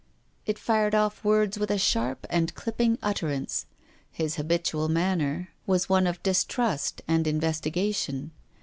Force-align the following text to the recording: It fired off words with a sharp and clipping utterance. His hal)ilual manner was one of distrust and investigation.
It 0.47 0.57
fired 0.57 0.95
off 0.95 1.23
words 1.23 1.59
with 1.59 1.69
a 1.69 1.77
sharp 1.77 2.25
and 2.31 2.55
clipping 2.55 2.97
utterance. 3.03 3.67
His 4.11 4.37
hal)ilual 4.37 4.89
manner 4.89 5.49
was 5.67 5.89
one 5.89 6.07
of 6.07 6.23
distrust 6.23 7.03
and 7.07 7.27
investigation. 7.27 8.31